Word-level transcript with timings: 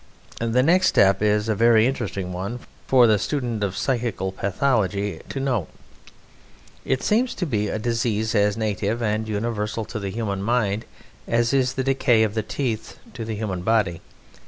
The 0.39 0.63
next 0.63 0.87
step 0.87 1.21
is 1.21 1.47
a 1.47 1.53
very 1.53 1.85
interesting 1.85 2.33
one 2.33 2.61
for 2.87 3.05
the 3.05 3.19
student 3.19 3.63
of 3.63 3.77
psychical 3.77 4.31
pathology 4.31 5.21
to 5.29 5.39
note. 5.39 5.67
It 6.83 7.03
seems 7.03 7.35
to 7.35 7.45
be 7.45 7.67
a 7.67 7.77
disease 7.77 8.33
as 8.33 8.57
native 8.57 9.03
and 9.03 9.27
universal 9.27 9.85
to 9.85 9.99
the 9.99 10.09
human 10.09 10.41
mind 10.41 10.85
as 11.27 11.53
is 11.53 11.73
the 11.73 11.83
decay 11.83 12.23
of 12.23 12.33
the 12.33 12.41
teeth 12.41 12.97
to 13.13 13.23
the 13.23 13.35
human 13.35 13.61
body. 13.61 14.01